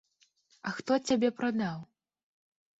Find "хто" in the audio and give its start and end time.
0.77-0.97